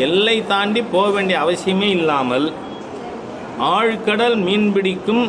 எல்லை 0.00 0.36
தாண்டி 0.46 0.80
போக 0.92 1.08
வேண்டிய 1.10 1.36
அவசியமே 1.40 1.88
இல்லாமல் 1.92 2.46
ஆழ்கடல் 3.70 4.36
மீன்பிடிக்கும் 4.44 5.24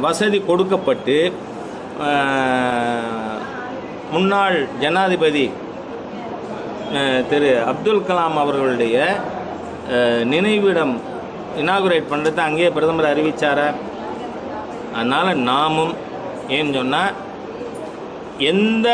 வசதி 0.00 0.38
கொடுக்கப்பட்டு 0.42 1.16
முன்னாள் 4.12 4.56
ஜனாதிபதி 4.80 5.46
திரு 7.28 7.50
அப்துல் 7.70 8.06
கலாம் 8.06 8.38
அவர்களுடைய 8.38 8.96
நினைவிடம் 10.24 10.94
இனாகுரேட் 11.60 12.10
பண்ணுறது 12.10 12.40
அங்கேயே 12.40 12.70
பிரதமர் 12.70 13.10
அறிவித்தார 13.12 13.60
அதனால் 14.94 15.42
நாமும் 15.42 15.94
ஏன்னு 16.48 16.76
சொன்னால் 16.76 17.14
எந்த 18.44 18.88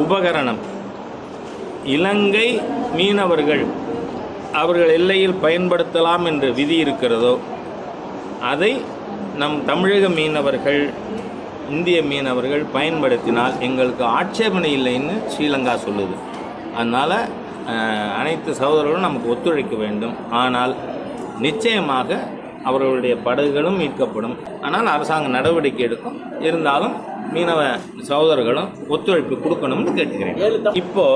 உபகரணம் 0.00 0.60
இலங்கை 1.94 2.48
மீனவர்கள் 2.98 3.64
அவர்கள் 4.60 4.90
எல்லையில் 4.98 5.40
பயன்படுத்தலாம் 5.44 6.24
என்று 6.30 6.48
விதி 6.58 6.76
இருக்கிறதோ 6.84 7.32
அதை 8.50 8.72
நம் 9.40 9.56
தமிழக 9.70 10.08
மீனவர்கள் 10.18 10.82
இந்திய 11.74 11.98
மீனவர்கள் 12.10 12.64
பயன்படுத்தினால் 12.76 13.54
எங்களுக்கு 13.68 14.04
ஆட்சேபனை 14.18 14.70
இல்லைன்னு 14.78 15.14
ஸ்ரீலங்கா 15.32 15.74
சொல்லுது. 15.86 16.16
அதனால் 16.78 17.16
அனைத்து 18.18 18.50
சகோதரர்களும் 18.60 19.06
நமக்கு 19.08 19.30
ஒத்துழைக்க 19.34 19.74
வேண்டும். 19.84 20.14
ஆனால் 20.42 20.74
நிச்சயமாக 21.46 22.18
அவர்களுடைய 22.68 23.14
படகுகளும் 23.26 23.78
மீட்கப்படும். 23.80 24.36
ஆனால் 24.66 24.92
அரசாங்கம் 24.94 25.36
நடவடிக்கை 25.38 25.82
எடுக்கும். 25.86 26.16
இருந்தாலும் 26.48 26.94
மீனவ 27.34 27.60
சகோதரர்களும் 28.08 28.68
ஒத்துழைப்பு 28.94 29.34
கொடுக்கணும்னு 29.44 29.94
கேட்டுக்கிறேன். 29.98 30.74
இப்போ 30.82 31.06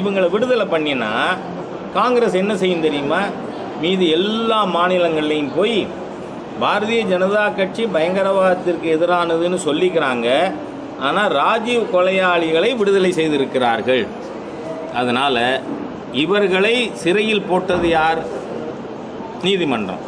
இவங்களை 0.00 0.28
விடுதலை 0.34 0.66
பண்ணினா 0.74 1.12
காங்கிரஸ் 1.98 2.40
என்ன 2.42 2.52
செய்யும் 2.62 2.86
தெரியுமா? 2.86 3.20
மீதி 3.82 4.06
எல்லா 4.18 4.60
மாநிலங்கள்லையும் 4.76 5.54
போய் 5.58 5.78
பாரதிய 6.62 7.02
ஜனதா 7.12 7.44
கட்சி 7.58 7.82
பயங்கரவாதத்திற்கு 7.96 8.86
எதிரானதுன்னு 8.96 9.58
சொல்லிக்கிறாங்க. 9.66 10.28
ஆனால் 11.06 11.32
ராஜீவ் 11.40 11.84
கொலையாளிகளை 11.94 12.70
விடுதலை 12.80 13.10
செய்திருக்கிறார்கள். 13.18 14.04
அதனால் 15.00 15.44
இவர்களை 16.24 16.74
சிறையில் 17.02 17.48
போட்டது 17.50 17.88
யார்? 17.88 18.20
நீதிமன்றம். 19.46 20.04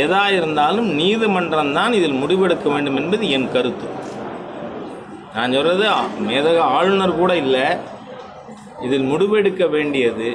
எதா 0.00 0.22
இருந்தாலும் 0.38 0.88
நீதிமன்றம் 1.00 1.72
தான் 1.78 1.92
இதில் 1.98 2.20
முடிவெடுக்க 2.22 2.66
வேண்டும் 2.74 2.98
என்பது 3.00 3.24
என் 3.36 3.52
கருத்து. 3.54 3.86
நான் 5.34 5.54
சொல்கிறது 5.56 5.86
மேதக 6.28 6.58
ஆளுநர் 6.76 7.18
கூட 7.20 7.32
இல்லை. 7.42 7.66
இதில் 8.86 9.06
முடிவெடுக்க 9.12 9.64
வேண்டியது 9.74 10.28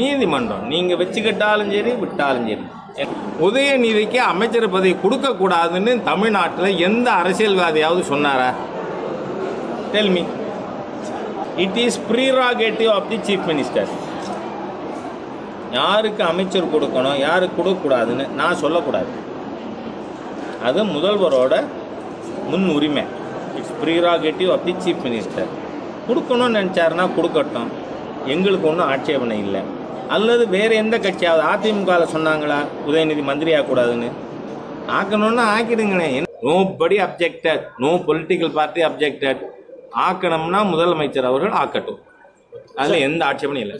நீதிமன்றம். 0.00 0.66
நீங்கள் 0.72 1.00
வச்சுக்கிட்டாலும் 1.02 1.72
சரி 1.76 1.92
விட்டாலும் 2.02 2.48
சரி. 2.48 2.66
உதயநிதிக்கு 3.46 4.18
அமைச்சர் 4.32 4.74
பதவி 4.74 4.94
கொடுக்கக்கூடாதுன்னு 5.04 5.92
தமிழ்நாட்டில் 6.10 6.78
எந்த 6.88 7.08
அரசியல்வாதியாவது 7.22 8.02
சொன்னாரா? 8.12 8.50
Tell me 9.94 10.22
it 11.64 11.78
is 11.86 12.00
prerogative 12.10 12.90
of 12.96 13.08
the 13.12 13.18
chief 13.28 13.48
minister 13.52 13.90
யாருக்கு 15.78 16.22
அமைச்சர் 16.30 16.72
கொடுக்கணும் 16.74 17.18
யாருக்கு 17.26 17.58
கொடுக்கக்கூடாதுன்னு 17.58 18.24
நான் 18.40 18.60
சொல்லக்கூடாது. 18.62 19.10
அது 20.68 20.80
முதல்வரோட 20.94 21.54
முன் 22.52 22.66
உரிமை. 22.76 23.04
It's 23.58 23.76
prerogative 23.82 24.50
the 24.66 24.74
chief 24.84 25.04
minister 25.06 25.52
கொடுக்கணும்னு 26.08 26.58
நினச்சாருன்னா 26.58 27.06
கொடுக்கட்டும். 27.18 27.70
எங்களுக்கு 28.34 28.68
ஒன்றும் 28.70 28.90
ஆட்சேபனை 28.94 29.36
இல்லை. 29.44 29.62
அல்லது 30.14 30.44
வேறு 30.56 30.74
எந்த 30.82 30.96
கட்சியாவது 31.04 31.42
அதிமுகவில் 31.52 32.12
சொன்னாங்களா 32.14 32.58
உதயநிதி 32.88 33.22
மந்திரி 33.30 33.50
ஆகக்கூடாதுன்னு 33.56 34.10
ஆக்கணும்னா 34.98 35.44
ஆக்கிடுங்களேன் 35.56 36.28
nobody 36.80 36.96
objected 37.06 37.64
no 37.82 37.90
political 38.08 38.54
party 38.58 38.80
objected 38.88 39.42
ஆக்கணும்னா 40.06 40.60
முதலமைச்சர் 40.72 41.30
அவர்கள் 41.30 41.58
ஆக்கட்டும். 41.62 42.00
அதில் 42.80 43.04
எந்த 43.08 43.22
ஆட்சேபனையும் 43.28 43.66
இல்லை. 43.66 43.78